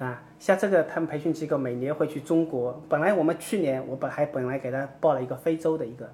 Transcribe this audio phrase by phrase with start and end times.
[0.00, 6.10] 啊，像这个他们培训机构每年会去中国，本来我们去年我本还本来给他报了一个非洲的一个，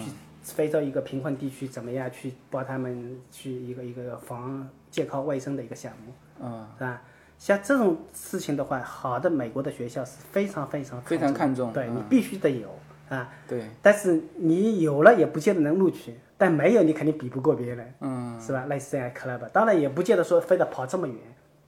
[0.00, 0.10] 去
[0.42, 6.12] 非洲一个贫困地区怎么样去帮他们去一个一个防健康卫生的一个项目，
[6.42, 7.00] 嗯，是吧？
[7.38, 12.68] 像这种事情的话，好的美国的学校是非常非常非常看重，对你嗯必须得有
[13.08, 13.32] 啊。
[13.46, 18.66] 对，但是你有了也不见得能录取，但没有你肯定比不过别人，嗯，是吧？
[18.66, 21.16] 类似这样的 club，当然也不见得说非得跑这么远，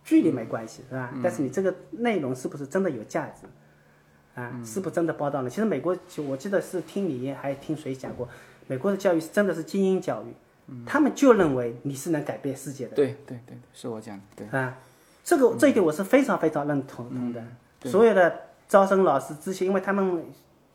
[0.04, 1.12] 距离没关系，是吧？
[1.22, 3.46] 但是你这个内容是不是真的有价值？
[4.34, 5.50] 啊，是不是真的报道了？
[5.50, 8.26] 其实美国，就我记得是听你还听谁讲过，
[8.66, 10.34] 美国的教育是真的是精英教育，
[10.86, 12.96] 他们就认为你是能改变世界的。
[12.96, 14.78] 对对对，是我讲的，对，啊，
[15.22, 17.44] 这个这一点我是非常非常认同同的。
[17.84, 20.24] 所有的招生老师之前，因为他们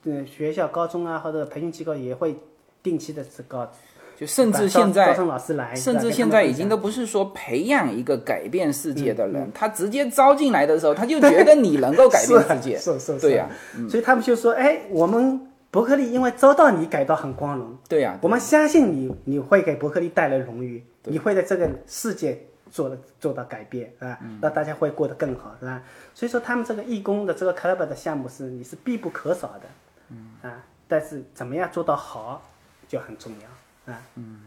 [0.04, 2.38] 呃学校、高中啊或者培训机构也会
[2.84, 3.72] 定期的是搞，
[4.18, 13.48] 就甚至现在招生老师来，甚至现在已经都不是说培养一个改变世界的人，他直接招进来的时候，他就觉得你能够改变世界， 是是是，对呀、
[13.88, 25.84] 所以他们就说，哎，我们伯克利因为招到你改到很光荣，对呀、我们相信你，你会给伯克利带来荣誉，你会在这个世界做的做到改变啊，让大家会过得更好，是吧？
[26.16, 29.62] 所以说他们这个义工的这个 club 的项目是你是必不可少的，
[30.10, 30.32] 嗯。
[30.42, 32.42] 啊，但是怎么样做到好
[32.88, 33.48] 就很重要
[33.88, 34.42] 啊，嗯。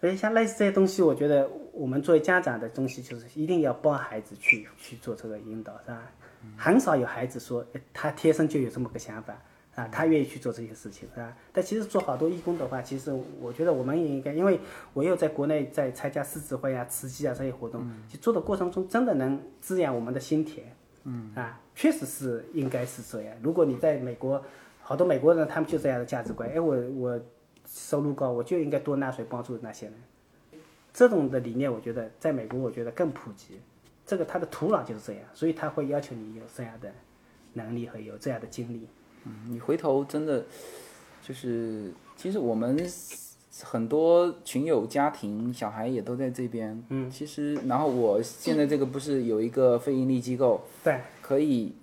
[0.00, 6.02] 所以像类似这些东西，我觉得我们作为家长的东西，就是一定要帮孩子去去做这个引导，是吧？
[6.56, 9.36] 很少有孩子说他天生就有这么个想法
[9.74, 11.36] 啊，他愿意去做这些事情，是吧？
[11.52, 14.60] 但其实做好多义工的话，其实我觉得我们也应该，因为
[14.92, 20.64] 我又在国内在参加狮子会啊、慈济啊这些活动，其实做的过程中真的能滋养我们的心田，
[21.02, 23.36] 嗯啊，确实是应该是这样。
[23.42, 24.40] 如果你在美国，
[24.80, 27.20] 好多美国人他们就这样的价值观，哎，我我
[27.78, 29.94] 收入高，我就应该多纳税帮助那些人。
[30.92, 33.60] 这种的理念，我觉得在美国，我觉得更普及。
[34.04, 36.90] 这个它的土壤就是这样，所以他会要求你有这样的
[37.52, 38.88] 能力和有这样的经历。
[39.24, 40.44] 嗯你回头真的
[41.22, 42.78] 就是，其实我们
[43.62, 51.74] 很多群友家庭小孩也都在这边，嗯，其实然后我现在这个不是有一个非盈利机构，对，可以，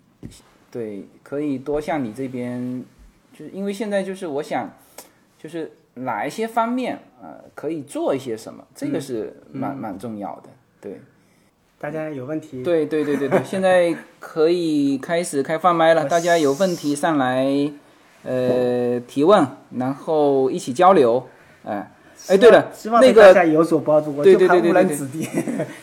[0.71, 2.83] 对，可以多向你这边，
[3.33, 4.73] 就是因为现在就是我想，
[5.37, 11.01] 就是哪一些方面呃可以做一些什么，这个是蛮、蛮重要的，对。
[11.77, 17.45] 大家有问题，对对对对对，现在可以开始开放麦了，大家有问题上来，
[18.23, 21.27] 呃，提问，然后一起交流，
[21.65, 21.91] 哎、
[22.29, 25.27] 哎，对了希，望那个对大家有所帮助，我对就怕误人子弟，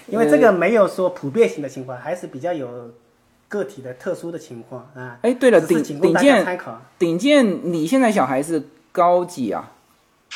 [0.09, 2.91] 因为这个没有说普遍性的情况，还是比较有
[3.47, 5.19] 个体的特殊的情况啊。
[5.23, 6.81] 哎，对了，顶顶剑参考。
[6.99, 9.73] 顶剑，你现在小孩是高几啊？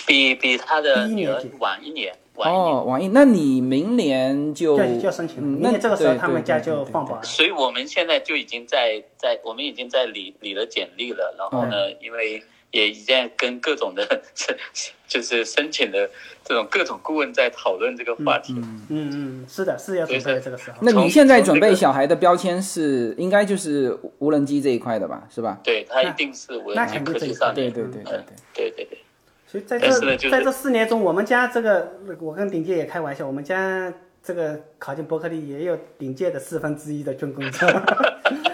[0.06, 2.74] 比比他的女儿第一年级晚一年，晚一年。
[2.74, 7.22] 哦，网易，那你明年就就就要申请了，嗯明年这个时候他们家就放榜了。
[7.22, 12.42] 所以我们现在就已经在在我们已经在理理了简历了，然后呢，因为
[12.72, 14.22] 也已经在跟各种的
[15.08, 16.10] 就是申请的
[16.44, 18.54] 这种各种顾问在讨论这个话题。
[18.58, 20.76] 嗯嗯，是的，是要准备的这个时候。
[20.82, 25.26] 那你现在准备小孩的标签是应该就是无人机这一块的吧？
[25.32, 25.58] 是吧？
[25.62, 27.54] 对他一定是无人机科技上的。
[27.54, 28.24] 对对对对。
[28.52, 28.98] 对对对，
[29.46, 29.90] 所以在这
[30.30, 33.92] 在这四年中，我们家这个，我跟顶界也开玩笑，我们家
[34.22, 37.70] 这个考进伯克利也有顶界的四分之一的军功章。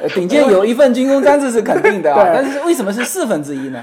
[0.02, 3.82] 呃 顶界有一份军功章，这是肯定的 但是为什么是四分之一呢？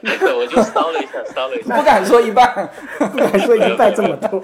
[0.00, 1.76] 那 个我就烧了一下，烧了一下。
[1.76, 2.68] 不敢说一半。
[2.98, 4.42] 不敢说一半这么多，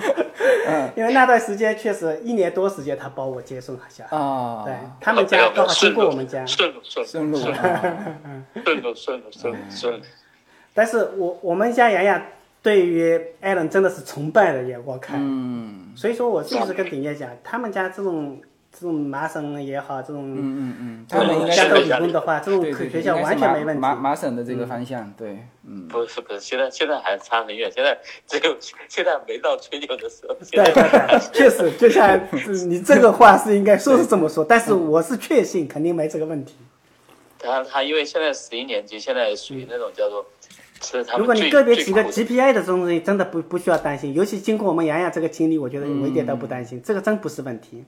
[0.68, 10.00] 嗯因为那段时间确实一年多时间，他帮我接送小孩，啊，对他们家刚好经过我们家，顺路顺顺路路顺路顺路顺路顺路。
[10.74, 12.22] 但是我我们家洋洋
[12.60, 18.40] 对于艾伦真的是崇拜的眼光看，嗯所以说我是不是跟顶姐讲，他们家这种
[18.72, 23.80] 这种麻省也好，这种嗯嗯嗯，这他们应该是种加州理工的话，这种学校完全没问题。
[23.80, 25.86] 麻麻麻省的这个方向，对，嗯。
[25.86, 27.96] 不是不是，现在现在还差很远，现在
[28.26, 28.56] 只有
[28.88, 30.34] 现在没到吹牛的时候。
[30.50, 32.20] 对对对，确实，就像
[32.68, 36.56] 你这个话是应该说是这么说，但是我是确信肯定没这个问题。
[37.38, 40.24] 他他因为现在十一年级，现在属于那种叫做
[41.16, 44.12] 如果你个别几个最苦的 GPI 的这种东西，真的不不需要担心。
[44.14, 47.84] 尤其经过我们洋洋这个经历，我觉得我一点都不担心，这个真不是问题。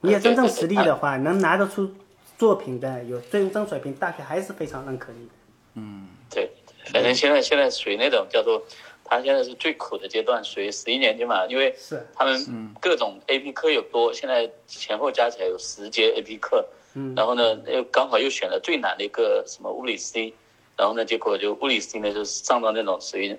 [0.00, 1.90] 你有真正实力的话，能拿得出
[2.36, 5.32] 作品的，有最终水平，大学还是非常认可你的。
[5.74, 6.08] 嗯。
[6.28, 6.50] 对，
[6.92, 8.62] 反正现在现在属于那种叫做，
[9.04, 12.04] 他现在是最苦的阶段，属于十一年级嘛，因为是。
[12.14, 20.34] 他们各种 AP 课有多，现在前后加起来有十节 AP 课，嗯，然后呢又刚好又选了最难的一个什么物理 C，
[20.76, 23.36] 然后呢结果就物理 C 呢就是上到那种属于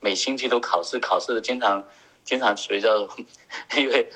[0.00, 1.84] 每星期都考试，考试的经常
[2.24, 3.08] 经常属于叫，
[3.76, 4.08] 因为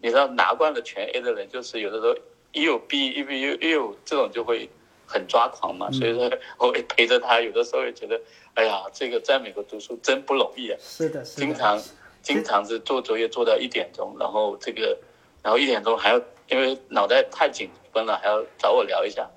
[0.00, 2.16] 你知道拿惯了全 A 的人，就是有的时候
[2.52, 4.68] 一有 B 一有一有这种就会
[5.06, 8.20] 很抓狂嘛，所以说 我陪着他，有的时候也觉得，
[8.54, 11.82] 哎呀，这个在美国读书真不容易啊，是的，是的，经常
[12.22, 14.96] 经常是做作业做到一点钟，然后这个，
[15.42, 19.28] 然后一点钟还要因为脑袋太紧绷了，还要找我聊一下，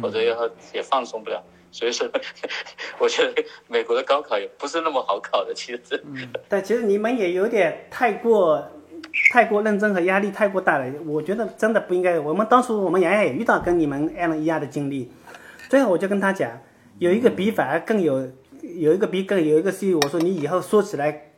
[0.00, 1.42] 否则要也放松不了。
[1.76, 2.08] 所以说，
[2.98, 6.04] 我觉得美国的高考也不是那么好考的，其实。
[6.48, 8.66] 但其实你们也有点太过。
[9.30, 12.18] 太过认真和压力太过大了，我觉得真的不应该。
[12.18, 15.10] 我们当初我们洋洋也遇到跟你们艾伦一样的经历，
[15.70, 16.50] 最后我就跟他讲，
[16.98, 18.28] 有一个比反而更有，
[18.60, 21.30] 有一个比更有一个 C，我说你以后说起来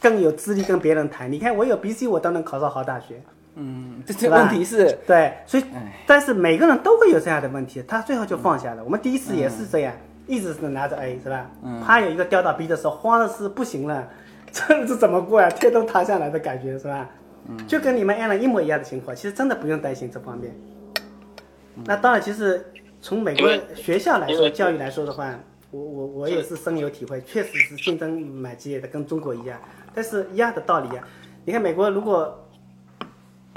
[0.00, 1.30] 更有资历跟别人谈。
[1.30, 3.22] 你看我有 B C，我都能考上好大学。
[3.56, 5.64] 嗯，这这问题是对，所以
[6.06, 8.84] 但是每个人都会有这样的问题，他最后就放下了。
[8.84, 9.92] 我们第一次也是这样，
[10.26, 11.50] 一直是拿着 A 是吧？
[11.62, 11.82] 嗯。
[11.84, 14.08] 他有一个掉到 B 的时候，慌的是不行了，
[14.52, 15.50] 这日子怎么过呀？
[15.50, 17.08] 天都塌下来的感觉是吧？
[17.48, 20.54] 嗯就跟你们安了一模一样的情况，其实真的不用担心这方面。
[21.86, 22.64] 那当然，其实
[23.00, 25.34] 从美国学校来说，教育来说的话，
[25.70, 29.58] 我我我也是深有体会，确实是竞争蛮激烈的，跟中国一样。
[29.94, 31.02] 但是一样的道理啊，
[31.46, 32.46] 你看美国如果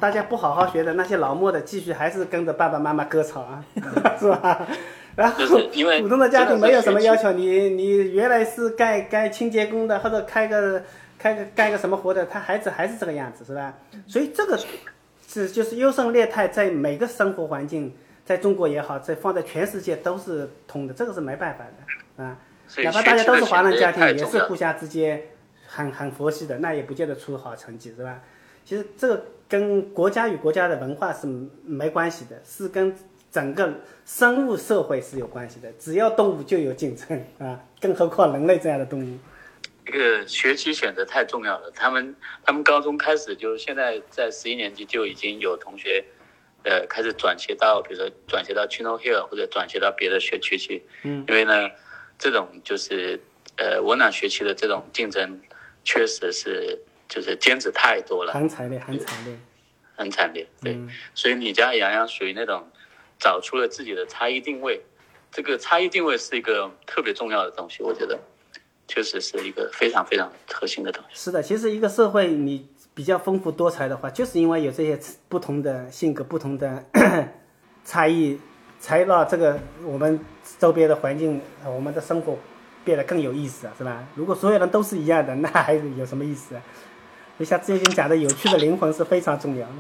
[0.04, 3.64] 大家不好好学的那些老墨的，继续还是跟着爸爸妈妈割草啊，
[4.20, 4.68] 是吧？
[5.16, 5.46] 然后
[6.02, 10.84] 普通的家庭没有什么要求，你你原来是干干清洁工的，或者开个。
[11.16, 13.74] 开个干个什么活的，他孩子还是这个样子，是吧？
[14.06, 14.60] 所以这个
[15.26, 17.96] 是就是优胜劣汰，在每个生活环境，
[18.26, 21.64] 在中国也好，在放在全世界都是通的，这个是没办法
[22.18, 22.38] 的啊。
[22.84, 25.22] 哪怕大家都是华人家庭，也是互相之间
[25.66, 28.20] 很很佛系的，那也不见得出好成绩，是吧？
[28.66, 29.24] 其实这个
[29.54, 31.28] 跟国家与国家的文化是
[31.64, 32.92] 没关系的，是跟
[33.32, 33.72] 整个
[34.04, 35.72] 生物社会是有关系的。
[35.74, 39.20] 只要动物就有竞争 啊，更何况人类这样的动物。
[39.86, 41.70] 这个学期选择太重要了。
[41.76, 46.04] 他们他们高中开始就是现在在十一年级就已经有同学，
[46.64, 50.84] 呃，开始转学到，比如说转学到 Chino Hill 或者转学到别的学区去。
[51.04, 51.24] 嗯。
[51.28, 51.70] 因为呢，
[52.18, 53.22] 这种就是
[53.58, 55.40] 呃温暖学区的这种竞争，
[55.84, 56.80] 确实是
[57.14, 58.34] 就是兼职太多了。
[58.34, 59.38] 很惨烈，很惨烈。
[59.96, 60.80] 很惨烈，对。
[61.14, 62.68] 所以你家洋洋属于那种
[63.20, 64.82] 找出了自己的差异定位，
[65.32, 68.18] 这个差异定位是一个特别重要的东西，我觉得。
[68.86, 71.16] 确实是一个非常非常核心的东西。
[71.16, 75.00] 是的，其实一个社会你比较丰富多彩的话，就是因为有这些
[75.30, 76.84] 不同的性格、不同的
[77.86, 78.38] 差异，
[78.82, 80.20] 才让这个我们
[80.60, 82.38] 周边的环境、我们的生活
[82.84, 84.06] 变得更有意思啊，是吧？
[84.16, 86.54] 如果所有人都是一样的，那还有什么意思
[87.44, 87.46] 啊？
[87.46, 89.74] 就像之前讲的，有趣的灵魂是非常重要的。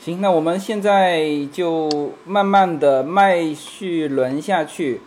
[0.00, 1.22] 行，那我们现在
[1.52, 5.00] 就慢慢的麦序轮下去。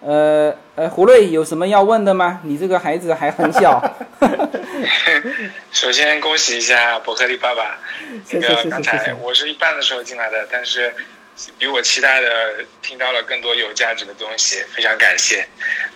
[0.00, 2.40] 呃呃，胡瑞有什么要问的吗？
[2.44, 3.80] 你这个孩子还很小。
[5.72, 7.78] 首先恭喜一下伯克利爸爸，
[8.30, 10.92] 那个刚才我是一半的时候进来的，但是
[11.58, 12.28] 比我期待的
[12.82, 15.46] 听到了更多有价值的东西，非常感谢。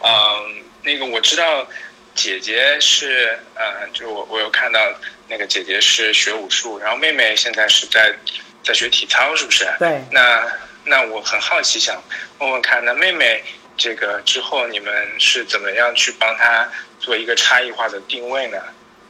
[0.03, 1.67] 嗯，那个我知道
[2.15, 4.81] 姐姐是呃，就我我有看到
[5.29, 8.15] 那个姐姐是学武术，然后妹妹现在是在
[8.65, 9.67] 在学体操，是不是？
[9.79, 10.03] 对。
[10.11, 10.47] 那
[10.85, 12.03] 那我很好奇，想
[12.39, 13.45] 问问看，那妹妹。
[13.81, 18.59] 这个之后你们是怎么样去帮她做一个差异化的定位呢？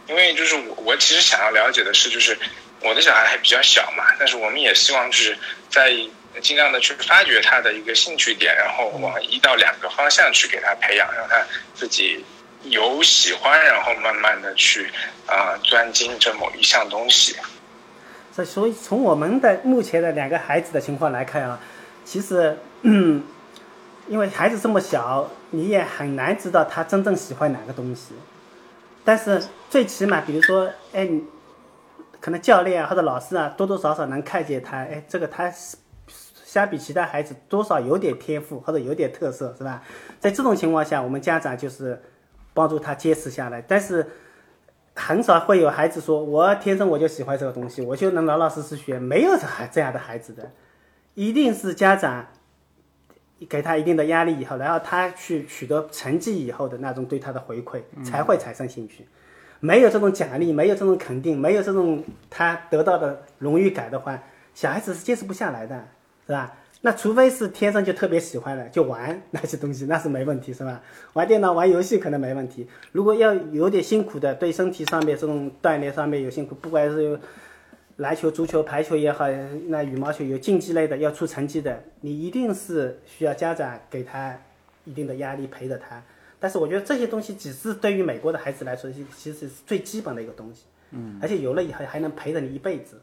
[0.07, 2.39] 因为就是我我其实想要了解的是，就是
[2.83, 5.35] 我的小孩还比较小嘛，但是我们也希望就是
[5.71, 5.91] 在
[6.43, 11.43] 尽量的去发掘他的一个兴趣点，然后往一到两个方向去给他培养，让他
[11.75, 12.23] 自己
[12.65, 14.91] 有喜欢，然后慢慢的去
[15.27, 17.37] 啊钻精这某一项东西。
[18.33, 21.61] 所以，所以从我们的目前的两个孩子的情况来看啊，
[22.05, 22.57] 其实。
[24.11, 28.15] 因为孩子这么小，你也很难知道他真正喜欢哪个东西。
[29.05, 31.07] 但是最起码，比如说，哎，
[32.19, 35.53] 可能教练啊或者老师啊，多多少少能看见他，哎，这个他
[36.43, 39.83] 相比其他孩子多少有点天赋或者有点特色，是吧？
[40.19, 42.01] 在这种情况下，我们家长就是
[42.59, 43.63] 帮助他坚持下来。
[43.63, 44.05] 但是
[44.95, 48.99] 很少会有孩子说，我天生我就喜欢这个东西，我就能老老实实学。
[48.99, 50.51] 没有孩这样的孩子的，
[51.15, 52.27] 一定是家长。
[53.49, 59.07] 给他一定的压力以后，然后他去取得成绩以后的那种对他的回馈，才会产生兴趣。
[59.61, 64.21] 没有这种奖励，没有这种肯定，没有这种他得到的荣誉感的话，
[64.55, 65.87] 小孩子是坚持不下来的，
[66.27, 66.53] 是吧？
[66.81, 70.81] 那除非是天生就特别喜欢的，就玩 那些东西，那是没问题，是吧？
[71.13, 72.67] 玩电脑、玩游戏可能没问题。
[72.93, 77.19] 如果要有点辛苦的，对身体上面这种锻炼上面有辛苦，不管是。
[77.99, 79.27] 篮球、足球、排球也好，
[79.67, 84.41] 那羽毛球有竞技类的要出成绩的，你一定是需要家长给他
[84.85, 86.01] 一定的压力陪着他。
[86.39, 90.63] 但是我觉得这些东西只是对于美国的孩子来说，其实是最基本的一个东西。
[90.93, 91.19] 嗯。
[91.21, 93.01] 而且有了以后还能陪着你一辈子，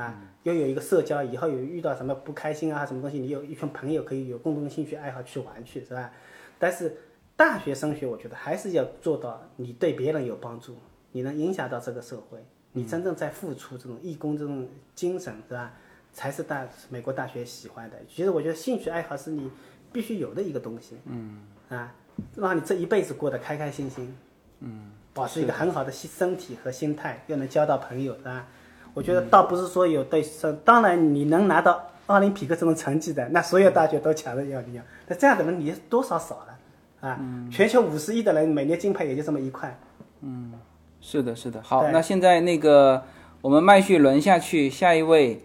[0.00, 6.10] 啊，啊，又有一个社交，以后有遇到什么不开心啊什么东西，你有一群朋友可以有共同的兴趣爱好去玩去，是吧？
[6.58, 6.96] 但是
[7.36, 10.76] 大学升学，我觉得还是要做到你对别人有帮助，
[11.12, 15.72] 你能影响到这个社会，你真正在付出这种义工这种精神，是吧？
[16.12, 17.96] 才是大美国大学喜欢的。
[18.08, 19.48] 其实我觉得兴趣爱好是你
[19.92, 21.94] 必须有的一个东西，嗯，啊，
[22.34, 24.12] 让你这一辈子过得开开心心，
[24.58, 28.48] 嗯，保持一个很好的身身体和心态，又能交到朋友，是吧？
[28.94, 34.82] 我觉得倒不是说有对生，当然你能拿到奥林匹克这种成绩的，那所有大学都抢着要你要。
[35.06, 37.18] 那这样的人你多少少了啊？
[37.50, 39.78] 全球五十亿的人，每年金牌也就这么一块。
[40.22, 40.52] 嗯
[41.00, 41.62] 是的，是的。
[41.62, 43.02] 好，那现在那个
[43.40, 45.42] 我们麦序轮下去，下一位，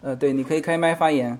[0.00, 1.38] 呃，对，你可以开麦发言。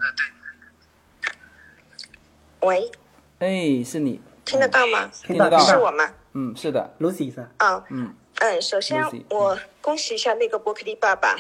[2.61, 2.90] 喂，
[3.38, 5.09] 哎，是你，听得到吗？
[5.25, 6.04] 听得到是我吗？
[6.35, 7.49] 嗯，是的，Lucy 是吧？
[7.57, 11.37] 啊，嗯嗯，首先我恭喜一下那个伯克利爸爸，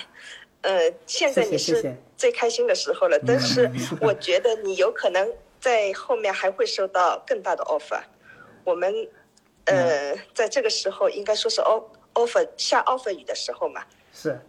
[0.62, 8.00] 呃，现在你是最开心的时候了，但是我觉得你有可能在后面还会收到更大的 offer。
[8.64, 8.92] 我们
[9.66, 11.60] 呃，在这个时候应该说是
[12.14, 14.40] offer 下 offer 雨的时候嘛，是。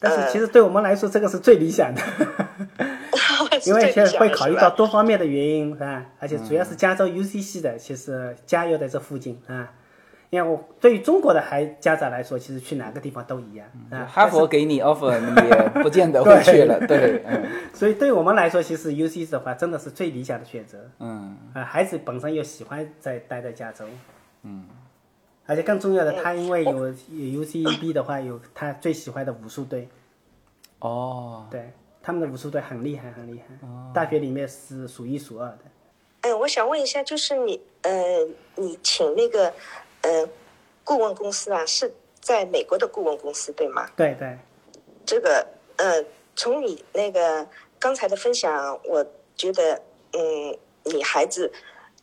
[0.00, 2.00] 但是其实对我们来说，这个是最理想的
[3.66, 6.04] 因为现在会考虑到多方面的原因，是吧？
[6.20, 9.72] 而且主要是加州 UCC 的，其实家又在这附近啊。
[10.30, 14.04] 因为我对于中国的孩家长来说，其实去哪个地方都一样啊。
[14.04, 17.46] 哈佛给你 offer，你也不见得会去了， 对，嗯。
[17.72, 20.78] 所以对我们来说，其实 UC 的话真的是最理想的选择。
[20.98, 23.86] 嗯，啊，孩子本身又喜欢在待在加州，
[24.42, 24.66] 嗯，
[25.46, 26.92] 而且更重要的，他因为有有
[27.42, 29.88] UCB 的话，有他最喜欢的武术队，
[30.80, 31.70] 哦，对，
[32.02, 33.90] 他们的武术队很厉害，很厉害，哦。
[33.94, 35.58] 大学里面是数一数二的。
[36.20, 39.52] 哎，我想问一下，就是你呃，你请那个
[40.02, 40.28] 呃
[40.84, 43.90] 顾问公司啊，是在美国的顾问公司对吗？
[43.96, 44.36] 对对，
[45.04, 47.46] 这个呃，从你那个
[47.78, 49.04] 刚才的分享，我
[49.36, 51.52] 觉得嗯，你孩子，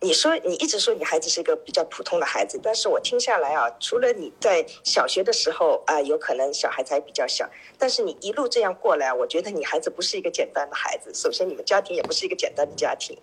[0.02, 11.14] 你说你一直说你孩子是一个比较普通的孩子，但是我听下来啊，除了你在小学的时候啊、有可能小孩子还比较小，但是你一路这样过来，我觉得你孩子不是一个简单的孩子。
[11.14, 13.18] 首先，你们家庭也不是一个简单的家庭，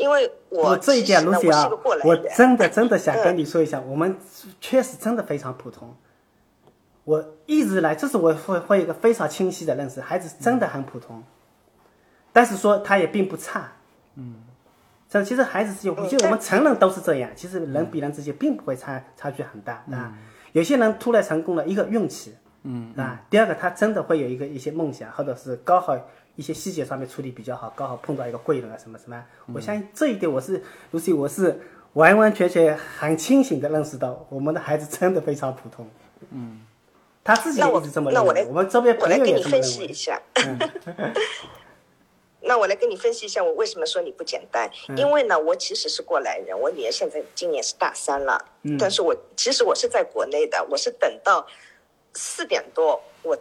[0.00, 4.16] 因为我我这一点其实呢，Lucy 啊我是过，来我，真的真的想跟你说一下，我们
[4.60, 5.94] 确实真的非常普通。
[7.04, 11.22] 我一直来，这是我会会有一个非常清晰的认识，孩子真的很普通，
[12.32, 13.72] 但是说他也并不差。
[14.14, 14.36] 嗯，
[15.08, 20.16] 这其实孩子之间，我觉得我们成人都是这样，其实人比人之间并不会差差距很大啊。
[20.52, 25.96] 有些人突然成功了，一个运气，嗯啊，第二个他真的会有一个一些梦想，或者是刚好
[26.40, 29.22] 一些细节上面处理比较好，刚好碰到一个贵人啊什么什么。
[29.52, 31.60] 我相信这一点，我是 Lucy，我是
[31.92, 35.86] 完完全全很清醒的认识到，我们的孩子真的非常普通。
[36.30, 36.62] 嗯，
[37.22, 39.68] 他自己那我也一直这么那我来认为，我们周边我来朋友跟你分也这么认为。
[39.68, 40.18] 析一下。
[42.40, 44.66] 那我来跟你分析一下，我为什么说你不简单？
[44.88, 51.46] 嗯因为呢，我其实是过来人，我女儿现在今年是大三了，嗯但是我其实我是在国内的，我是等到
[52.14, 53.36] 四点多，我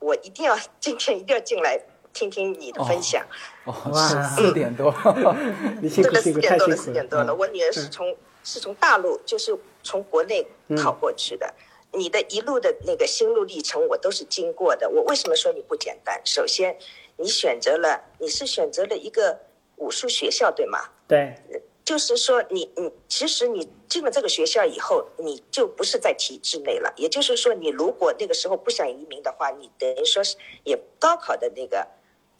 [0.00, 1.80] 我一定要今天一定要进来
[2.12, 3.24] 听听你的分享。
[3.64, 4.94] 哦，哇是四点多，
[5.80, 6.92] 你辛这个苦辛苦，四点多了，四太辛苦了。
[6.92, 7.34] 点多了。
[7.34, 11.52] 我女儿是从是从大陆，就是从国内嗯考过去的。
[11.94, 14.88] 你的一路的那个心路历程，我都是经过的。
[14.88, 16.18] 我为什么说你不简单？
[16.24, 16.74] 首先，
[17.16, 19.38] 你选择了，你是选择了一个
[19.76, 20.78] 武术学校，对吗？
[21.06, 21.36] 对，
[21.84, 26.90] 就是说你，你其实你进了这个学校以后，你就不是在体制内了。
[26.96, 31.86] 也就是说，你如果那个时候不想移民的话，你等于说是也高考的那个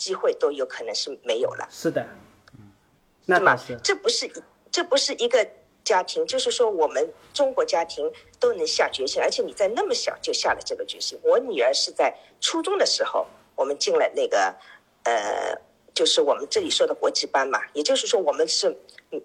[0.03, 1.69] 机会都有可能是没有了。
[1.71, 2.05] 是的，
[3.25, 3.79] 那是吗倒是？
[3.85, 4.33] 这不是一
[4.69, 5.49] 这不是一个
[5.85, 11.17] 家庭，就是说我们中国家庭都能下决心，而且你在那么小就下了这个决心。
[11.23, 14.53] 我女儿是在初中的时候，我们进了那个
[15.05, 15.57] 呃，
[15.95, 18.77] 就是我们这里说的国际班嘛，也就是说我们是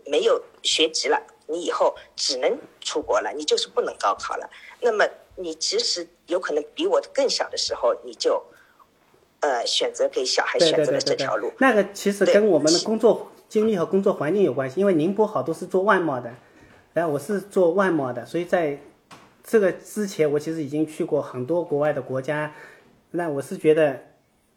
[0.05, 4.47] 没有学籍了，你以后只能出国了，你就是不能高考了。
[4.79, 8.45] 那么你其实有可能比我更小的时候，你就
[9.41, 16.33] 呃选择给小孩对选择了对对对对这条路。，那个其实跟我们的工作经历和工作环境有关系，因为宁波好多是做外贸的，
[16.93, 18.79] 然后我是做外贸的，所以在
[19.43, 22.53] 这个之前，我其实已经去过很多国外的国家，
[23.11, 23.97] 那我是觉得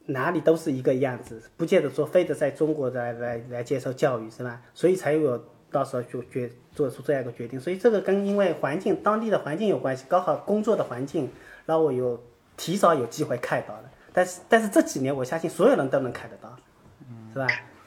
[0.06, 4.60] 哪里都是一个样子，不见得说非得在中国来来来接受教育，是吧？
[4.74, 11.30] 所以才有到时候就决做出这样一个决定，所以这个跟因为环境当地的环境有关系，刚好工作的环境
[11.66, 12.20] 让我有
[12.56, 13.84] 提早有机会看到了。
[14.12, 16.56] 但是但是这几年，我相信所有人都能看得到，
[17.32, 17.46] 是吧？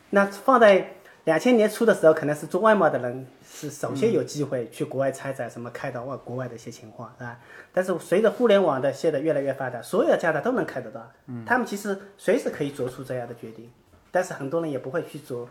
[0.09, 7.39] 那放在两千年初的时候，可能是做外贸的人是首先有机会去国外参展，什么看到外国外的一些情况，是吧？
[7.73, 11.11] 但是随着互联网的现在越来越发达，所有的家长都能看得到，
[11.45, 13.71] 他们其实随时可以做出这样的决定，
[14.11, 15.49] 但是很多人也不会去做，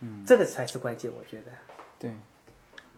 [0.00, 1.52] 嗯，这个才是关键，我觉得。
[1.98, 2.10] 对，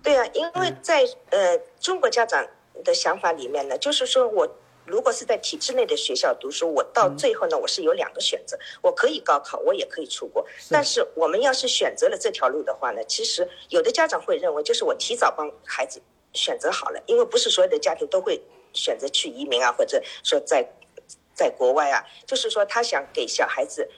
[0.02, 2.47] 对啊，因为在呃中国家长
[2.83, 4.49] 的想法里面呢，就是说我
[4.87, 10.47] 如果是在体制内的学校读书，我到最后呢，我是有两个选择，我可以高考，我也可以出国。
[10.71, 16.00] 但是我们要是选择了这条路的话呢，其实有的家长会认为，就是我提早帮孩子
[16.33, 18.41] 选择好了，因为不是所有的家庭都会
[18.73, 20.69] 选择去移民啊，或者说在
[21.35, 23.88] 在国外啊，就是说他想给小孩子，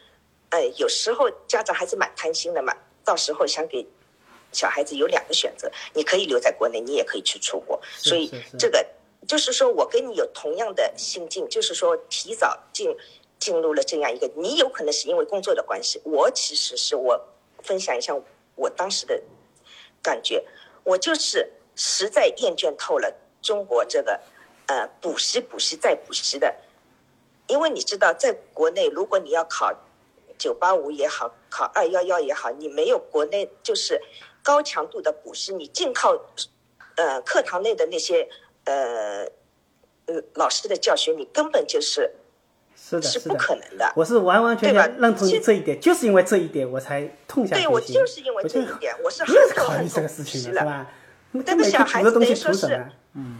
[0.50, 2.74] 呃，有时候家长还是蛮贪心的嘛，
[3.04, 3.86] 到时候想给。
[4.52, 7.78] 小孩子有两个选择，你可以留在国内，你也可以去出国。
[7.98, 8.86] 所以这个
[9.26, 12.96] 就是说我跟你有同样的心境，就是说提早进
[13.38, 17.20] 进入了这样一个，你有可能是因为工作的关系，我其实是我
[17.62, 18.14] 分享一下
[18.54, 19.22] 我当时的
[20.02, 20.44] 感觉，
[20.84, 24.20] 我就是实在厌倦透了中国这个
[24.66, 26.54] 呃补习补习再补习的，
[27.46, 29.74] 因为你知道，在国内如果你要考
[30.38, 34.00] 九八五也好，考二幺幺也好，你没有国内就是。
[34.46, 36.16] 高强度的补习，你净靠，
[36.94, 38.28] 呃，课堂内的那些
[38.66, 39.24] 呃，
[40.06, 42.12] 呃，老师的教学，你根本就是
[42.76, 43.92] 是的，是不可能的。
[43.96, 47.70] 我是完完全全认同你这一点，就是因为这一点，我才痛下决心。
[47.70, 50.86] 对我就是因为这一点，我是很考虑这个事情的，是吧？
[51.32, 53.38] 那个小孩子等于说是，嗯，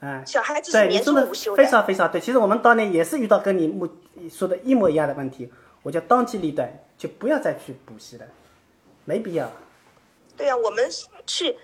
[0.00, 2.20] 啊，小孩子是年终无休的，非常非常对。
[2.20, 3.88] 其实我们当年也是遇到跟你目
[4.30, 5.50] 说的一模一样的问题，
[5.82, 8.26] 我就当机立断，就不要再去补习了，
[9.04, 9.50] 没必要。
[10.36, 10.88] 对呀，我们
[11.26, 11.56] 去，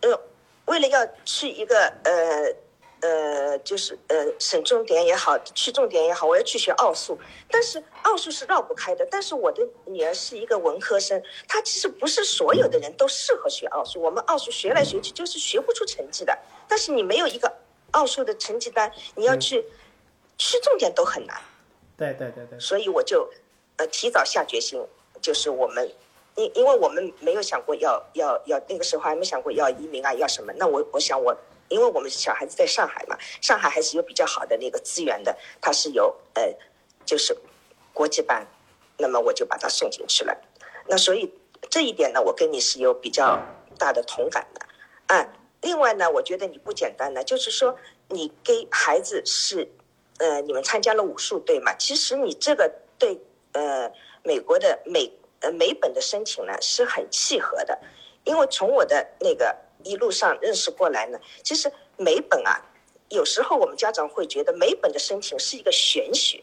[0.00, 0.20] 呃，
[0.68, 2.54] 为了要去一个呃
[3.00, 7.16] 呃，就是呃省重点也好，区重点也好，我要去学奥数，
[7.50, 9.06] 但是奥数是绕不开的。
[9.08, 14.02] 但是我的女儿是一个文科生，她其实不是所有的人都适合学奥数。
[14.02, 16.36] 我们奥数学来学去就是学不出成绩的。
[16.66, 17.52] 但是你没有一个
[17.92, 19.64] 奥数的成绩单，你要去
[20.36, 21.40] 去重点都很难。
[21.96, 22.58] 对对对对。
[22.58, 23.30] 所以我就
[23.76, 24.84] 呃提早下决心，
[25.22, 25.88] 就是我们。
[26.38, 31.36] 因因为我们没有想过要要要那个时候还没想过要移民啊要什么，那我我想我，
[31.68, 36.54] 因为我们小孩子在上海嘛，上海还是有比较好的那个资源的，他是有呃
[37.04, 37.36] 就是
[37.92, 38.46] 国际班，
[38.98, 40.40] 那么我就把他送进去了。
[40.86, 41.34] 那所以
[41.68, 43.40] 这一点呢，我跟你是有比较
[43.76, 44.60] 大的同感的。
[45.12, 47.76] 啊，另外呢，我觉得你不简单呢，就是说
[48.10, 49.68] 你给孩子是
[50.18, 53.18] 呃你们参加了武术队嘛，其实你这个对
[53.54, 53.90] 呃
[54.22, 55.10] 美国的美。
[55.40, 57.78] 呃，美本的申请呢是很契合的，
[58.24, 62.60] 因为从我的那个一路上认识过来呢，其实美本啊，
[63.08, 66.42] 有时候我们家长会觉得美本的申请是一个玄学，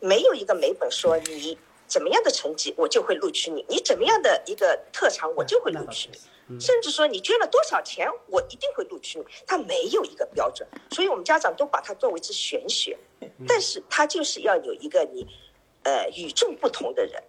[0.00, 6.08] 没有一个美本说你怎么样的成绩我就会录取你，你怎么样的一个特长我就会录取
[6.48, 12.96] 你，甚至说你捐了多少钱我一定会录取你，它没有一个标准，所以我们家长都把它作为是玄学，
[13.46, 15.26] 但是它就是要有一个你
[15.82, 17.22] 呃与众不同的人，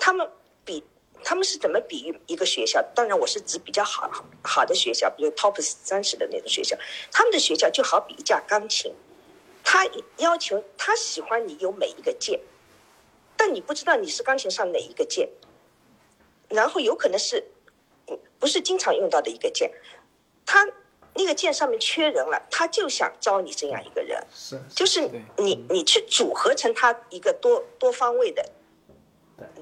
[0.00, 0.28] 他们。
[0.68, 0.84] 比
[1.24, 2.82] 他们是怎么比喻一个学校？
[2.94, 4.10] 当然，我是指比较好
[4.42, 6.76] 好的学校，比如 top 三十的那种学校。
[7.10, 8.92] 他们的学校就好比一架钢琴，
[9.64, 12.38] 他要求他喜欢你有每一个键，
[13.34, 15.30] 但你不知道你是钢琴上哪一个键，
[16.50, 17.42] 然后有可能是
[18.38, 19.72] 不是经常用到的一个键，
[20.44, 20.68] 他
[21.14, 28.52] 那个键上面缺人了，他就想招你这样一个人，是就是你你去组合成他一个多多方位的。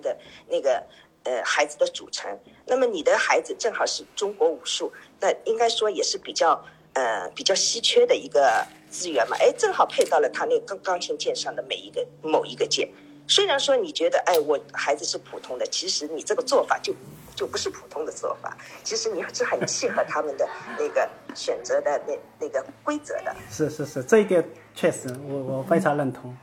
[0.02, 0.16] 的
[0.48, 0.82] 那个
[1.24, 12.88] 呃孩子的组成，那么你的孩子正好是中国武术，那应该说也是比较呃比较稀缺的一个资源嘛，哎，正好配到了他那钢钢琴键上的每一个某一个键。
[13.28, 16.94] 虽然说你觉得哎我孩子是普通的，其实你这个做法就
[17.34, 23.34] 就不是普通的做法，其实你是很契合他们的那个选择的那那个规则的。
[23.50, 26.36] 是是是，这一点确实我我非常认同。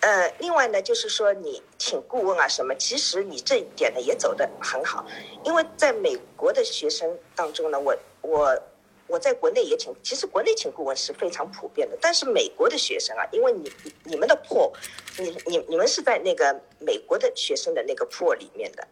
[0.00, 5.04] 呃，另外呢，就是说你请顾问啊什么，其实你这一点呢也走得很好，
[5.44, 8.62] 因为在美国的学生当中呢，我我
[9.06, 13.70] 我在国内也请，其实国内请顾问是非常普遍的，但是美国的学生啊，因为你
[14.04, 14.72] 你们的破
[15.18, 18.88] 你你你们是在那个美国的学生的那个破里面的，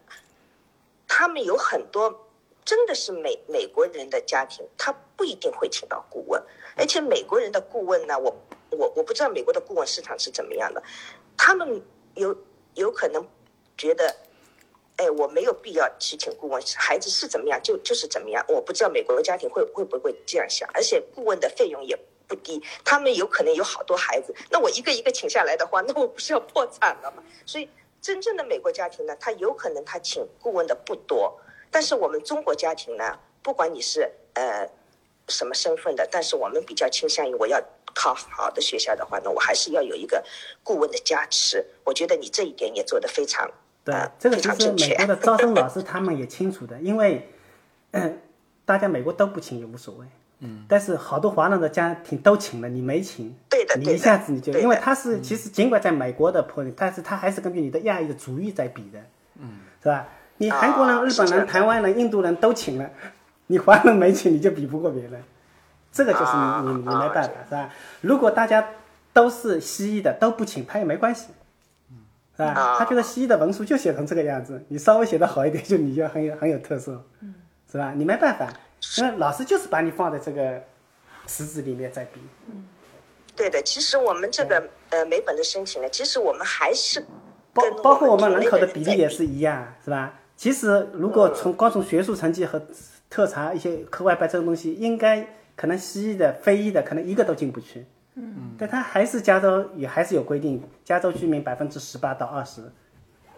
[1.07, 2.27] 他们有很多
[2.63, 6.39] 真的是美美国人的家庭，他不一定会请到顾问，
[6.75, 8.37] 而且美国人的顾问呢，我。
[8.71, 10.81] 我我不知道美国的顾问市场是怎么样的，
[11.37, 11.81] 他们
[12.15, 12.35] 有
[12.75, 13.27] 有可能
[13.77, 14.15] 觉得，
[14.97, 18.43] 哎，我没有必要去请顾问，孩子是怎么样就就是怎么样。
[18.47, 27.23] 我不知道美国的家庭会会不会这样想，而且顾问的费用也不低，他们有可能有好多孩子，那我一个一个请下来的话，那我不是要破产了吗？
[27.45, 27.67] 所以
[28.01, 31.39] 真正的美国家庭呢，他有可能他请顾问的不多，
[31.71, 34.69] 但是我们中国家庭呢，不管你是呃
[35.27, 37.59] 什么身份的，但是我们比较倾向于我要
[37.93, 40.23] 考好的学校的话呢，我还是要有一个
[40.63, 41.65] 顾问的加持。
[41.83, 43.49] 我觉得你这一点也做得非常
[43.83, 44.95] 对呃，这个非其实美。
[44.97, 47.29] 国的招生老师 他们也清楚的，因为，
[47.91, 48.19] 嗯，
[48.65, 50.05] 大家美国都不请也无所谓，
[50.39, 58.99] 嗯，但是好多华人的家庭都请了，你没请，对的，你，一下子你就，因为他是其实尽管在美国的 point，但是他还是根据你的亚裔的族裔在比的，
[59.39, 60.07] 嗯，是吧？
[60.37, 62.89] 你韩国人、啊日本人、台湾人、印度人都请了，
[63.47, 65.21] 你华人没请，你就比不过别人，
[65.91, 67.73] 这个就是你、啊你你啊没办法，是吧？
[68.01, 68.69] 如果大家
[69.11, 71.27] 都是西医的都不请，他也没关系。
[72.37, 72.51] 是吧？
[72.51, 77.03] 啊他觉得西医的文书就写成这个样子，你稍微写的好一点，就你就很有很有特色，
[77.69, 77.91] 是吧？
[77.95, 78.47] 你没办法，
[78.99, 80.63] 那老师就是把你放在这个
[81.27, 82.21] 池子里面在比，
[83.35, 83.61] 对的。
[83.63, 87.05] 其实我们这个呃美本的申请呢，其实我们还是
[87.53, 90.13] 包包括我们们人口的比例也是一样，是吧？
[90.37, 92.61] 其实如果从光从学术成绩和
[93.09, 95.27] 特长一些课外班这种东西，应该
[95.59, 97.85] 可能西医的、非医的可能一个都进不去。
[98.15, 102.61] 嗯，但他还是加州也还是有规定，加州居民百分之十八到二十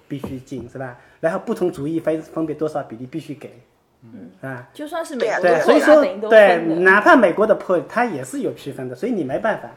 [0.08, 1.00] 必须进，是吧？
[1.20, 3.60] 然后不同族裔分分别多少比例必须给，
[4.04, 4.70] 嗯，啊。
[4.72, 9.72] 就算是美对啊对，所以说对，哪怕美国的 point 它也是有区分的，所以你没办法。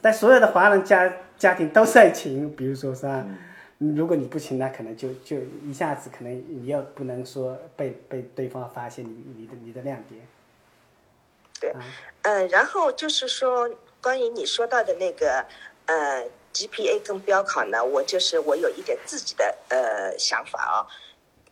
[0.00, 3.24] 但所有的华人家家庭都在请，比如说是吧？
[3.26, 10.20] 嗯如果你不请，那可能就就一下子可能你又不能说被被对方发现你你的你的亮点。
[11.60, 11.72] 对，
[12.22, 13.68] 嗯，然后就是说，
[14.02, 15.44] 关于你说到的那个
[15.86, 20.86] 呃 GPA 跟标考呢，我就是我有一点自己的呃想法啊、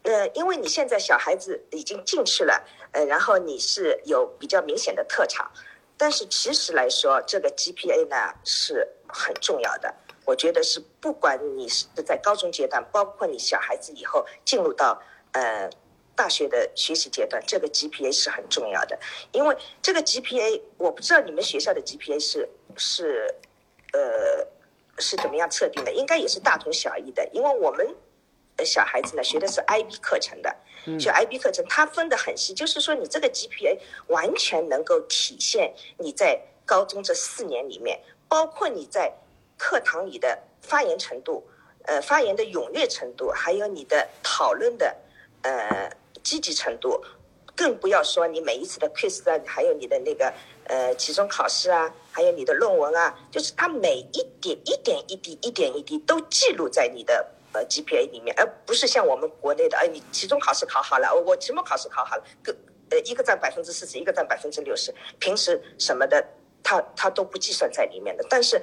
[0.03, 5.51] 呃，因为你现在小孩子已经进去了，呃，然后你是有比较明显的特长，
[5.97, 9.95] 但是其实来说，这个 GPA 呢是很重要的。
[10.25, 15.01] 我觉得是，不管你是在高中阶段，包括你小孩子以后进入到
[15.33, 15.71] 呃
[16.19, 18.99] 大学的学习阶段，这个 GPA 是很重要的。
[19.31, 23.33] 因为这个 GPA，我不知道你们学校的 GPA 是是
[23.93, 24.45] 呃
[24.99, 27.25] 是怎么样测定的，应该也是大同小异的。
[27.33, 27.87] 因为我们
[28.57, 30.57] 呃小孩子呢学的是 IB 课程的，
[30.99, 33.79] 学 IB 课程它分得很细，就是说你这个 GPA
[34.09, 39.13] 完全能够体现你在高中这四年里面，包括你在
[39.57, 41.47] 课堂里的发言程度，
[41.85, 44.97] 呃，发言的踊跃程度，还有你的讨论的
[45.43, 45.89] 呃
[46.29, 47.03] 积极程度，
[47.57, 50.31] 更不要说你每一次的 quiz 啊，还有你的那个
[50.65, 62.55] 呃期中考试啊，还有你的论文啊，就是它每一点一点一滴一点一滴都记录在你的呃 GPA 里面，而不是像我们国内的，哎，你期中考试考好了，我期末考试考好了，个
[62.91, 66.23] 呃一个占百分之四十，一个占百分之六十，平时什么的，
[66.63, 68.27] 它它都不计算在里面的。
[68.29, 68.63] 但是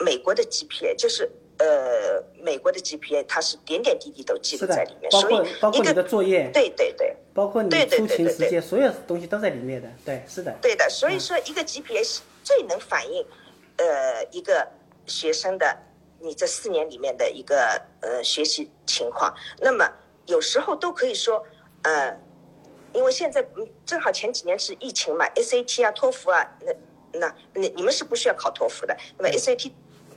[0.00, 1.30] 美国的 GPA 就是
[1.62, 7.16] 呃美国的 GPA，它是点点滴滴都记录在里面，，包所以括包括你的作业，对对对。
[7.34, 9.88] 包括你对对出对对对勤时间，所有东西都在里面的。
[10.04, 10.54] 对，是的。
[10.60, 13.24] 对的，所以说一个 GPA 是最能反映，
[13.76, 14.68] 呃，一个
[15.06, 15.78] 学生的
[16.20, 19.34] 你这四年里面的一个呃学习情况。
[19.60, 19.90] 那么
[20.26, 21.42] 有时候都可以说，
[21.84, 22.14] 呃，
[22.92, 26.74] 因为现在嗯正好前几年是疫情嘛，SAT 啊、托福啊，那
[27.18, 29.72] 那你你们是不需要考托福的，那么 SAT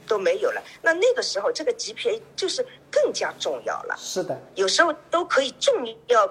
[0.07, 3.95] 都没有了，那那个时候这个 GPA 就是更加重要了。
[3.97, 6.27] 是的，有时候都可以重要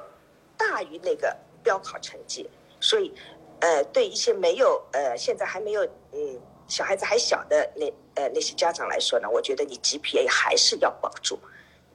[0.56, 2.48] 大于那个标考成绩，
[2.80, 3.12] 所以，
[3.60, 11.38] 呃，对一些没有呃现在还没有嗯小孩子还小的那呃那些家长来说呢，我觉得你 GPA 还是要保住，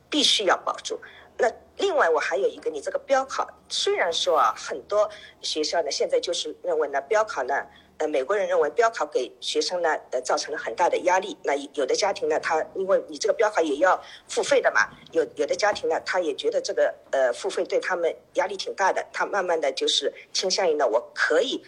[0.10, 1.00] 必须要保住。
[1.38, 5.10] 那另外我还有一个，你这个标考虽然说啊很多
[5.42, 7.54] 学校呢现在就是认为呢标考呢。
[8.00, 11.38] 呃，美国人认为标考给学生呢，呃，造成了很大的压力。
[11.44, 21.62] 那有的家庭呢，他因为你这个标考也要付费的嘛，有有的家庭呢，他也觉得这个呃付费对他们压力挺大的，他慢慢的就是倾向于呢，我可以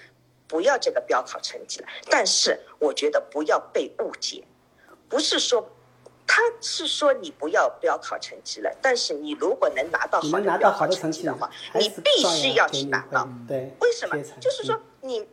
[0.48, 1.88] 不要这个标考成绩了。
[2.10, 4.42] 但是我觉得不要被误解，
[5.10, 5.70] 不是说
[6.26, 13.28] 他是说你不要标考成绩了，但是你如果能拿到好的标考成绩的话，你必须要去拿到。
[13.46, 15.28] 对，为什么就是说嗯你。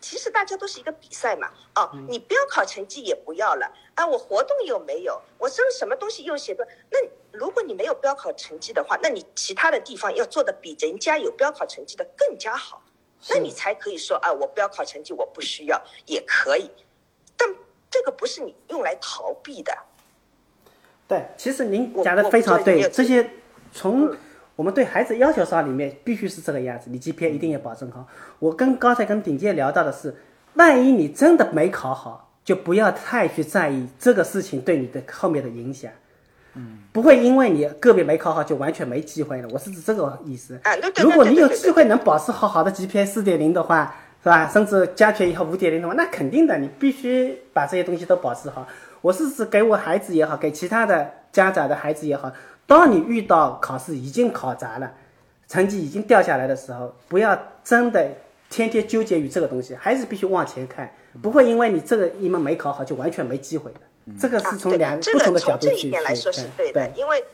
[0.00, 6.98] 其实大家都是一个比赛嘛，哦，你标考成绩也不要了，啊，我活动又没有，我这个什么东西又写不，那
[7.32, 12.82] 如果你没有标考成绩的话，那你其他的地方要做的比人家有标考成绩的更加好，
[13.30, 16.70] 那你才可以说啊，我标考成绩我不需要也可以，
[17.36, 17.48] 但
[17.90, 19.76] 这个不是你用来逃避的，
[21.08, 23.28] 对，其实您讲的非常对，这些
[23.72, 24.14] 从
[24.56, 28.06] 我们对孩子要求上里面必须是这个样子，你 GPA 一定要保证好。
[28.38, 30.14] 我跟刚才跟顶尖聊到的是，
[30.54, 35.92] 万一你真的没考好，就不要太去在意这个事情对你的后面的影响。
[36.54, 39.48] 嗯，不会因为你个别没考好就完全没机会了。
[39.52, 40.58] 我是指这个意思。
[40.64, 44.48] 啊，对对如果你有机会能保持好好的 GPA 四点零的话，是吧？
[44.48, 48.66] 甚至加权以后五点零的话，那肯定的，你必须把这些东西都保持好。
[49.02, 52.32] 我是指给我孩子也好，给其他的家长的孩子也好，
[52.66, 54.92] 当你遇到考试已经考砸了，
[55.48, 58.08] 成绩已经掉下来的时候，不要真的
[58.50, 63.80] 天天纠结于这个东西，还是必须往前看，不会因为你这个一门没考好就完全没机会的。
[64.20, 67.00] 这个是从啊两个不同的角度去一点来说是对的，对。
[67.00, 67.24] 因为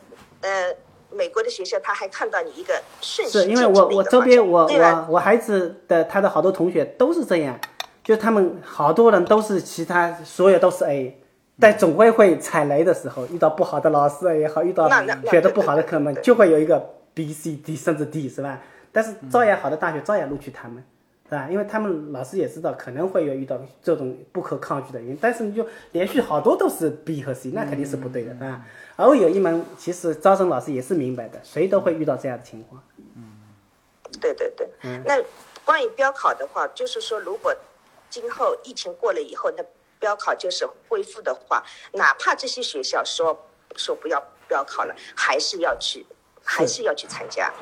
[0.41, 0.75] 呃，
[1.11, 4.65] 美国的学校他还看到你一个顺是序因为我我周边我？
[4.65, 7.59] 我我孩子的他的好多同学都是这样，
[8.03, 11.21] 就他们好多人都是其他所有都是 A，
[11.63, 18.59] 但总归会踩雷的时候，遇到不好的老师也好，遇到那那那学的不好的科目就会有一个 B、C、D 甚至 D 是吧？
[18.91, 20.83] 但是照样好的大学照样录取他们。
[21.25, 21.47] 是吧？
[21.49, 28.61] 因为他们老师也知道可能会有遇到这种不可抗拒的原因，但是你就连续好多都是 B 和 C，那肯定是不对的，是吧？
[28.97, 32.83] 而有一门其实招生老师也是明白的，谁都会遇到这样的情况。
[33.15, 33.23] 嗯
[34.21, 35.19] 对对对，嗯那
[35.65, 37.55] 关于标考的话，就是说，如果
[38.11, 39.63] 今后疫情过了以后，那
[40.03, 41.63] 标考就是恢复的话，
[41.93, 46.05] 哪怕这些学校说说不要标考了，还是要去，
[46.43, 47.53] 还是要去参加。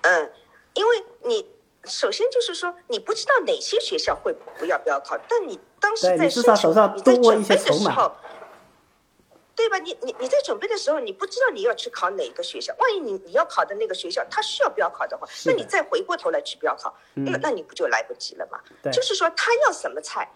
[0.00, 0.32] 嗯，
[0.72, 1.46] 因为你
[1.84, 8.16] 首先就是说，你不知道哪些学校会不要标考，但你当时在申请、你在准备的时候。
[9.56, 9.78] 对吧？
[9.78, 18.58] 你你你在准备的时候，你不知道你要去考哪个学校，万一你你要考的那个学校它需要标考的话，那你再回过头来去标考，那那你不就来不及了吗？
[18.90, 20.28] 就是说他要什么菜，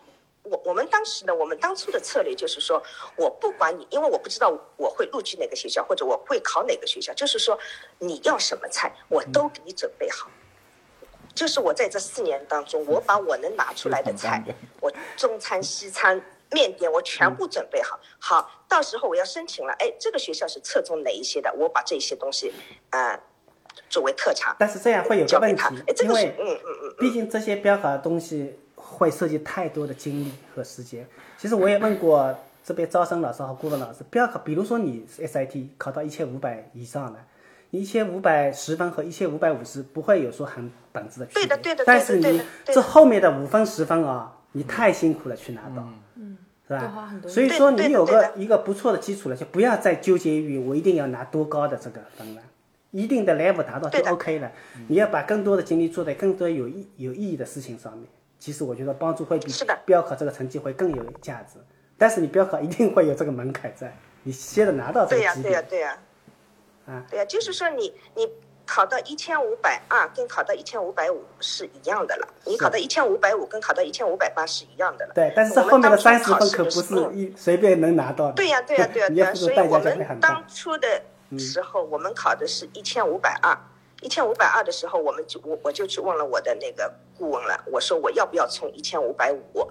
[0.51, 2.83] 我我们当时呢，我们当初的策略就是说，
[3.17, 7.59] 我不管你，因为我不知道我会录取哪个学校，或者我会考哪个学校，就是说
[7.99, 10.29] 你要什么菜，我都给你准备好。
[11.35, 14.43] 就是我在这四年当中，我把我能拿出来的菜，
[14.81, 18.01] 我中餐、西餐、面点，我全部准备好。
[18.19, 22.53] 好，到时候我要申请了，哎，这个学校是侧重哪一些的，我把这些东西，
[22.91, 23.21] 呃，
[23.89, 25.63] 作为特长但是这样会有个问题
[26.03, 28.59] 因为嗯嗯嗯，毕竟这些标好的东西
[28.91, 31.07] 会涉及太多的精力和时间。
[31.37, 37.19] 其实我也问过这边招生老师和顾问老师，不要考，比如说你 SIT 考到一千五百以上了，
[37.71, 41.47] 一千五百十分和一千五百五十不会有说很本质的区别。
[41.47, 45.87] 对的对的但是你对的对的对的这后面的五分十分啊，你太辛苦了去拿到。
[46.17, 47.19] 嗯是吧很？
[47.19, 52.43] 多所以说你有个一个不错的基础了，就不要再纠结于我一定要拿多高的这个分了，
[52.91, 54.53] 一定的 level 达到就 OK 了。
[54.89, 58.07] 你要把更多的精力做在更多有意有意义的事情上面。
[58.39, 61.59] 其实我觉得帮助会比是的标考这个成绩会更有价值，
[61.97, 65.35] 但是你标考一定会有这个门槛在，你先得拿到这对呀。
[65.43, 65.99] 对呀对呀，
[66.87, 68.29] 啊，对呀，就是说你你
[68.65, 75.13] 考到一千五百二跟考到一千五百五是一样的了，你考到一千五百五跟考到一千五百八是一样的了。
[75.15, 78.35] 对，但是这后面的三十分可不是一随便能拿到的。
[78.35, 80.45] 对呀，对呀，对呀， 你对所以我们当。
[80.47, 81.03] 初的
[81.39, 83.57] 时候，我们考的是一千五百二，
[84.03, 89.69] 一千五百二的时候，我们就我我就去问了我的那个顾问了，我说我要不要冲一千五百五？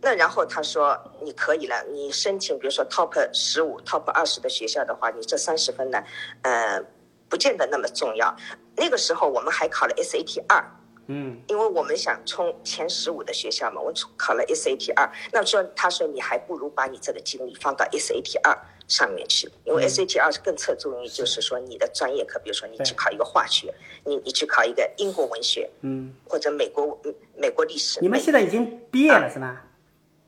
[0.00, 6.02] 那然后他说你可以了，你申请比如说 top 十五、top 二十的学校的话，你这三十分呢，
[6.42, 6.82] 呃，
[7.28, 8.34] 不见得那么重要。
[8.74, 10.64] 那个时候我们还考了 SAT 二，
[11.06, 18.58] 嗯，因为我们想冲前十五的学校嘛，我考了 SAT 二，那说他说你还不如把你这个精力放到 SAT 二
[18.92, 23.72] 上面去，因为 SAT 二是更侧重于就是说你的专业课，比如说你去考一个化学，
[24.04, 28.00] 你你去考一个英国文学，嗯，或者美国嗯美国历史。
[28.02, 29.62] 你们现在已经毕业了是吗？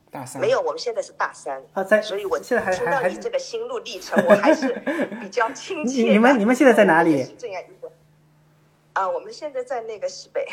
[0.09, 0.41] 大三。
[0.41, 4.67] 没有，我们现在是大三啊在所以我现在还听到你这个心路历程，我还是
[5.21, 7.23] 比较亲切你们你们现在在哪里？
[7.37, 7.91] 这样一个。
[8.93, 10.47] 啊，我们现在在那个西北。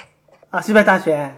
[0.51, 1.35] 啊，西北大学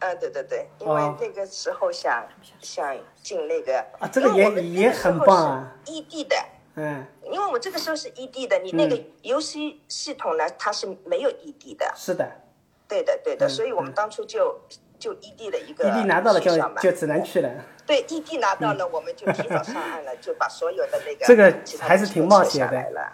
[0.00, 2.26] 呃，对对对，因为哦那个时候想、
[2.60, 6.36] 想进那个啊这个也也很棒啊是异地的，
[6.76, 12.26] 嗯，因为我这个时候是异地的，你那个游戏系统呢，它是没有异地的，是的，
[12.88, 14.62] 对的对的，嗯所以我们当初就
[14.98, 17.50] 就异地的一个异地拿到了就就只能去了。
[17.86, 23.12] 对异地拿到了，我们就提早上岸了，就把所有的那个这个还是挺冒险的。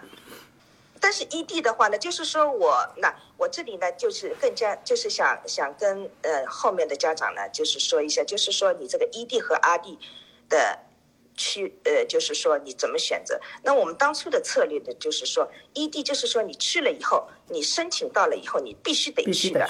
[0.99, 9.97] 但是异地的话呢，就是说我那我这里呢，就是更加就是想想跟呃后面的家长呢，就是说一下，就是说你这个异地和 R D
[10.49, 10.79] 的
[11.35, 13.39] 去呃，就是说你怎么选择？
[13.63, 19.69] 那我们当初的策略呢，就是说异地就是说你去了以后，你申请到了以后，你必须得去的，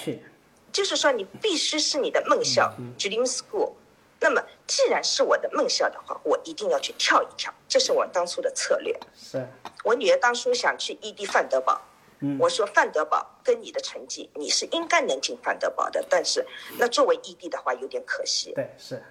[0.71, 3.73] 就是说你必须是你的梦校，dream school。
[4.19, 8.97] 那么既然是我的梦校的话，我一定要去跳一跳，这是我当初的策略。
[9.15, 9.47] 是，
[9.83, 11.79] 我女儿当初想去异地范德堡，
[12.19, 16.45] 嗯我说范德堡跟你的成绩，你是应该能进范德堡的，但是
[16.79, 18.53] 那作为异地的话有点可惜。
[18.55, 19.03] 对，是，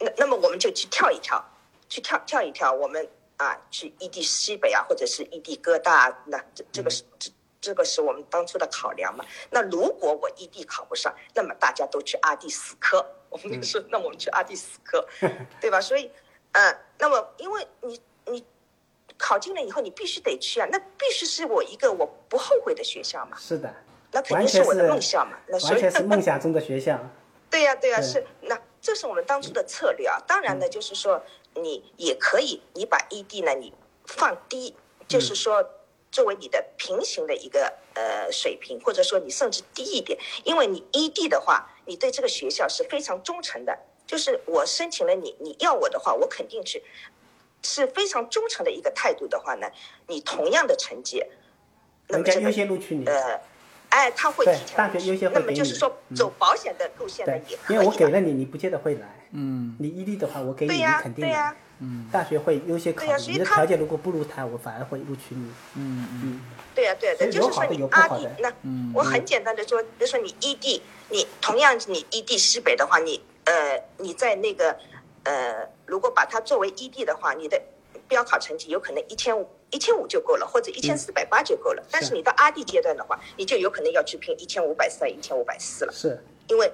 [0.00, 1.44] 那那么我们就去跳一跳，
[1.88, 9.24] 去跳跳一跳，我们啊去异地西北啊，或者是异地哥大，那这这个是这这个是我们当初的考量嘛。
[9.50, 15.06] 那如果我异地考不上，那么大家都去阿地死磕，我们就说那我们去阿地死磕，
[15.60, 15.80] 对吧？
[15.80, 16.10] 所以，
[16.52, 18.44] 嗯，那么因为你你
[19.16, 23.36] 考进了以后，你必须得去啊，那必须是我一个我不后悔的学校嘛。
[23.38, 23.74] 是的，
[24.12, 25.38] 那肯定是我的梦想嘛。
[25.48, 26.98] 那所以完全是梦想中的学校。
[27.50, 30.18] 对呀、对呀、对是那这是我们当初的策略啊。
[30.26, 33.72] 当然呢，就是说你也可以，你把 ED 呢你
[34.04, 34.76] 放低，
[35.08, 35.66] 就是说
[36.10, 43.78] 作为你的平行的一个呃水平，或者说你甚至低一点，因为你 ED 的话，你对这个学校是非常忠诚的。
[44.06, 46.82] 就是我申请了你，你要我的话，我肯定去，
[47.62, 49.68] 是非常忠诚的一个态度的话呢，
[50.06, 51.22] 你同样的成绩，
[52.08, 53.04] 那么这个人家优先录取你。
[53.04, 53.38] 呃，
[53.90, 59.28] 哎，他会提前大学优先会那么就是说走保险的路线呢也，可以因为我给了你，你不见得会来。
[59.32, 59.76] 嗯。
[59.78, 61.56] 你异地的话，我给你，你对呀肯定对呀来。
[61.80, 62.06] 嗯。
[62.12, 65.50] 大学会优先考虑，对呀所以他你的条件如果不如他，我反而会录取你。
[65.76, 66.40] 嗯嗯、
[66.74, 68.52] 对呀、对，所以有好的就是说你阿地那
[68.94, 74.76] 我很简单的说，比如说你异地，你同样你异地西北的话，你呃你在那个
[75.24, 77.60] 呃，如果把它作为异地的话，你的
[78.06, 81.82] 标考成绩有可能一千五一千五就够了，或者一千四百八就够了。
[81.90, 85.92] 但是你到阿地阶段的话，你就有可能要去拼一千五百三、一千五百四了。
[85.92, 86.24] 是。
[86.48, 86.72] 因为，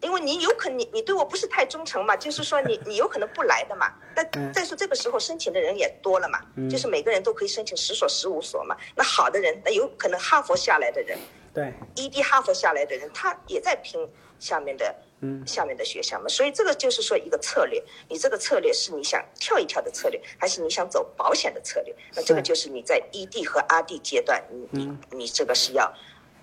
[0.00, 3.92] 因为你有可能你你对我不是太忠诚嘛， 就是说你你有可能不来的嘛。
[4.14, 8.76] 那嗯再说这个时候申请的人也多了嘛，就是每个人都可以申请十所十五所嘛。
[8.94, 11.18] 那好的人，那有可能哈佛下来的人
[11.52, 11.72] 对。
[11.96, 14.08] ，ED 哈佛下来的人，他也在拼
[14.38, 14.94] 下面的。
[15.20, 21.92] 嗯下面的学校嘛，所以这个就是说一个策略，你这个策略是你想跳一跳的策略，还是你想走保险的策略？
[22.14, 25.92] 那这个就是你在 ED 和 RD 阶段，你你你这个是要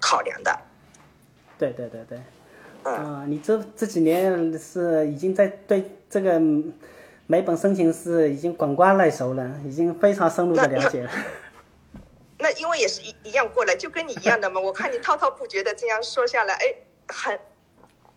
[0.01, 0.59] 考量的。
[1.57, 2.19] 对对对对。
[2.88, 6.39] 嗯啊、你这这几年是已经在对这个
[7.26, 11.10] 每本申请是已经滚瓜烂熟了，已经非常深入的了解了。
[12.38, 14.62] 那因为也是一一样过来，就跟你一样的嘛。
[14.62, 16.76] 我看你滔滔不绝的这样说下来，哎，
[17.08, 17.39] 很，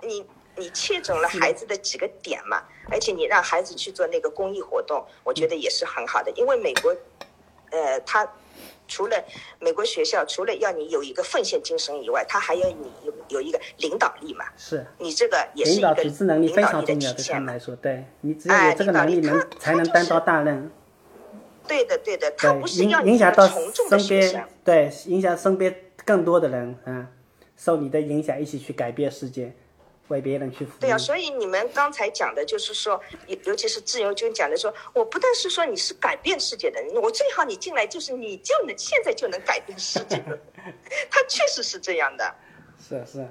[0.02, 0.26] 你
[0.56, 6.30] 你切准了孩子的几个点嘛，而且你让孩子去做那个公益活动，我觉得也是很好的。
[6.32, 6.94] 因为美国，
[7.70, 8.30] 呃，他
[8.88, 9.24] 除了
[9.60, 14.46] 美国学校除了要你有一个奉献精神以外，他还要你有有一个领导力嘛。
[14.56, 14.84] 是。
[14.98, 17.38] 你这个也是领导组织能力非常重要，对他。
[17.38, 20.70] 们来说，对你只要有这个能力，能他才能担当大任。
[21.68, 24.48] 对的，对的，他对不，是影要你影响到身边，。
[24.64, 25.74] 对，影响身边
[26.04, 27.08] 更多的人啊，
[27.56, 29.54] 受你的影响一起去改变世界，
[30.08, 30.80] 为别人去服务。
[30.80, 40.38] 对啊，所以你们刚才讲的就是说，尤尤其是自由军讲的说，我不但是说你是改变世界的人，我最好你进来就是你就能现在就能改变世界的，
[41.10, 42.34] 他确实是这样的。
[42.88, 43.26] 是是，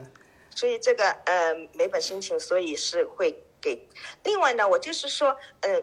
[0.56, 3.88] 所以这个呃每本申请，所以是会给。
[4.24, 5.82] 另外呢，我就是说，呃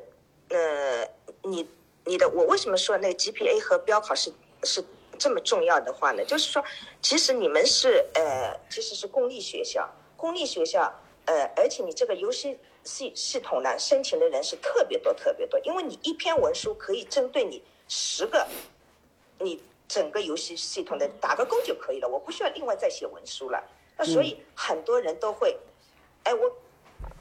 [0.51, 1.09] 呃，
[1.43, 1.69] 你
[2.05, 4.85] 你的我为什么说那个 GPA 和标考是是
[5.19, 6.25] 这么重要的话呢？
[6.25, 6.63] 就是说，
[7.01, 10.93] 其实你们是呃其实是公立学校，公立学校
[11.27, 18.47] 呃，而且你这个游戏系系统呢，申请的人是特别多特别多，因为你一篇文书可以针对你十个
[19.39, 23.65] 你整个游戏系统的打个勾就可以了，我不需要另外再写文书了。
[23.97, 25.57] 那所以很多人都会，
[26.25, 26.53] 哎，我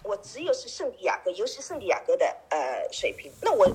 [0.04, 3.66] 我只有是圣地亚哥，尤其圣地亚哥的呃水平，那我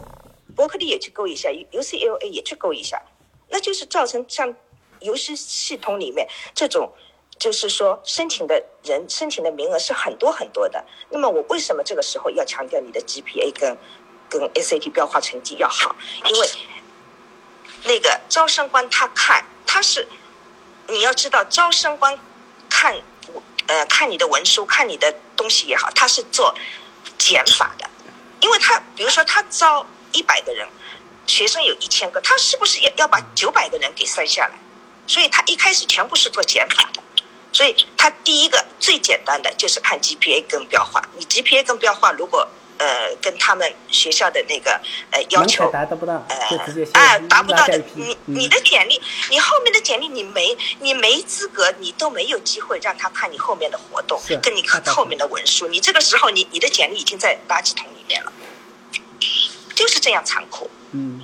[0.55, 3.03] 伯克利也去勾一下，UCLA 也去勾一下，
[3.49, 4.55] 那就是造成像
[5.01, 6.93] 游戏系统里面这种。
[7.39, 10.85] 就是说，申请的人申请的名额是很多很多的。
[11.11, 13.77] 那么我为什么这个时候要强调你的 GPA 跟
[14.29, 15.95] 跟 SAT 标化成绩要好？
[16.25, 16.49] 因为
[17.85, 20.09] 那个招生官他看他是，
[20.89, 22.19] 你要知道招生官
[22.69, 22.97] 看
[23.67, 26.55] 呃看你的文书看你的东西也好，他是做
[27.17, 27.89] 减法的，
[28.41, 30.67] 因为他比如说他招一百个人，
[31.27, 34.59] 学生有一千个，他是不是要要把九百个人给筛下来？
[35.07, 37.03] 所以他一开始全部是做减法的。
[37.53, 42.47] 所以他第一个最简单的就是看 GPA 跟标化，你 GPA 跟标化如果
[42.79, 44.81] 呃跟他们学校的那个
[45.11, 48.37] 呃要求槛达不到，就直接哎，达不到的你嗯。
[48.37, 58.33] 你的简历，你后面的简历你没你没资格，你都没有机会让他看你后面的活动，跟你看后面的文书，你这个时候你你的简历已经在垃圾桶里面了，
[59.75, 60.71] 就是这样残酷。
[60.93, 61.21] 嗯，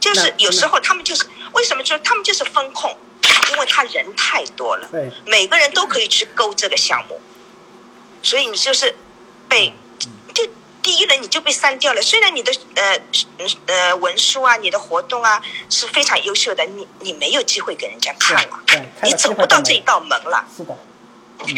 [0.00, 2.96] 就是有时候他们就是为什么说他们就是风控，因
[3.60, 7.20] 为他人太多了，对，每个人都可以去勾这个项目，
[8.22, 8.96] 所以你就是
[9.48, 9.72] 被
[10.34, 10.44] 就
[10.82, 12.02] 第一轮你就被删掉了。
[12.02, 13.00] 虽然你的呃
[13.66, 18.60] 呃文书啊、你的活动啊是非常优秀的，你你没有机会给人家看了。
[19.04, 20.44] 你走不到这一道门了。
[20.56, 20.76] 是的，
[21.38, 21.52] 好的，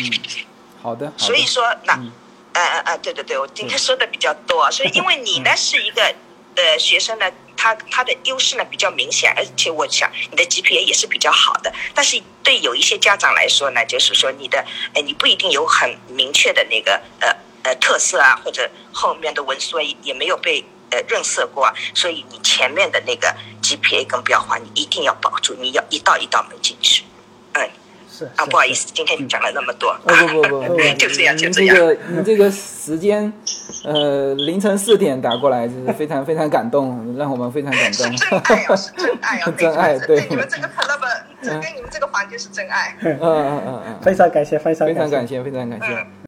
[0.83, 1.13] 好的。
[1.17, 2.13] 所以说那嗯。
[2.55, 6.15] 呃呃呃，对对对，我今天说的比较多，所以因为你呢是一个
[6.57, 11.73] 呃学生呢，他他的优势呢比较明显，而且我想你的 GPA 也是比较好的。
[11.95, 17.29] 但是对有一些家长来说呢，就是说你的呃你不一定有很明确的那个呃
[17.63, 27.05] 呃特色啊，或者后面的文书啊也没有被呃润色过啊，所以你前面的那个 GPA 跟标化你一定要保住，你要一道一道门进去。
[27.55, 27.71] 嗯，
[28.11, 31.77] 是啊，不好意思，今天讲了那么多，哦不不不不， 就这样就您这这样。
[31.77, 33.33] 个您这个时间，
[33.85, 38.17] 呃，凌晨四点打过来，就是非常非常感动，让我们非常感动。
[38.17, 41.01] 是真爱啊，是 真爱啊，真爱对对你们这个 club，
[41.43, 42.95] 这跟你们这个环节是真爱。
[43.01, 45.95] 嗯嗯嗯嗯，非常感谢，非常非常感谢感谢，非常感谢。
[45.95, 46.07] 嗯。